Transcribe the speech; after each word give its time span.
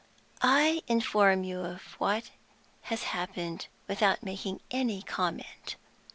"I 0.41 0.81
inform 0.87 1.43
you 1.43 1.59
of 1.59 1.81
what 1.99 2.31
has 2.89 3.03
happened 3.03 3.67
without 3.87 4.23
making 4.23 4.59
any 4.71 5.03
comment. 5.03 5.75